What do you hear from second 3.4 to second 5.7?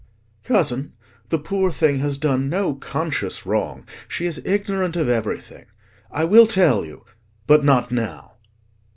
wrong: she is ignorant of everything.